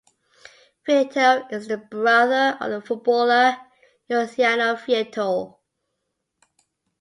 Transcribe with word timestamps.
Vietto 0.87 1.45
is 1.51 1.67
the 1.67 1.77
brother 1.77 2.57
of 2.59 2.71
the 2.71 2.81
footballer 2.81 3.55
Luciano 4.09 4.73
Vietto. 4.75 5.59